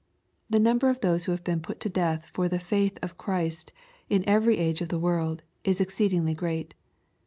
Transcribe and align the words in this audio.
The 0.49 0.57
number 0.57 0.89
of 0.89 1.01
those 1.01 1.25
who 1.25 1.31
have 1.31 1.43
been 1.43 1.59
put 1.59 1.79
to 1.81 1.87
death 1.87 2.31
for 2.33 2.49
the 2.49 2.57
faith 2.57 2.97
of 3.03 3.19
Christ 3.19 3.71
in 4.09 4.27
every 4.27 4.57
age 4.57 4.81
of 4.81 4.89
the 4.89 4.97
world, 4.97 5.43
is 5.63 5.79
exceedingly 5.79 6.33
great. 6.33 6.73